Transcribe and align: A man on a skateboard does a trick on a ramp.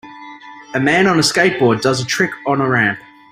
A 0.73 0.79
man 0.79 1.05
on 1.05 1.19
a 1.19 1.21
skateboard 1.21 1.81
does 1.81 2.01
a 2.01 2.05
trick 2.07 2.31
on 2.47 2.59
a 2.59 2.67
ramp. 2.67 2.97